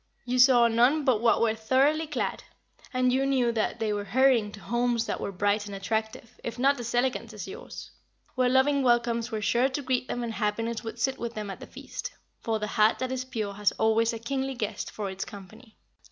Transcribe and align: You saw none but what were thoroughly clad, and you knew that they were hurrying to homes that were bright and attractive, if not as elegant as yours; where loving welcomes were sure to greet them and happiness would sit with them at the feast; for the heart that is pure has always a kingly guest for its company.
You 0.25 0.39
saw 0.39 0.67
none 0.67 1.05
but 1.05 1.21
what 1.21 1.41
were 1.41 1.53
thoroughly 1.53 2.07
clad, 2.07 2.43
and 2.91 3.13
you 3.13 3.23
knew 3.23 3.51
that 3.51 3.77
they 3.77 3.93
were 3.93 4.03
hurrying 4.05 4.51
to 4.53 4.59
homes 4.59 5.05
that 5.05 5.21
were 5.21 5.31
bright 5.31 5.67
and 5.67 5.75
attractive, 5.75 6.39
if 6.43 6.57
not 6.57 6.79
as 6.79 6.95
elegant 6.95 7.33
as 7.33 7.47
yours; 7.47 7.91
where 8.33 8.49
loving 8.49 8.81
welcomes 8.81 9.31
were 9.31 9.43
sure 9.43 9.69
to 9.69 9.81
greet 9.83 10.07
them 10.07 10.23
and 10.23 10.33
happiness 10.33 10.83
would 10.83 10.97
sit 10.97 11.19
with 11.19 11.35
them 11.35 11.51
at 11.51 11.59
the 11.59 11.67
feast; 11.67 12.13
for 12.39 12.57
the 12.57 12.65
heart 12.65 12.97
that 12.97 13.11
is 13.11 13.23
pure 13.25 13.53
has 13.53 13.71
always 13.73 14.11
a 14.11 14.17
kingly 14.17 14.55
guest 14.55 14.89
for 14.89 15.07
its 15.07 15.23
company. 15.23 15.77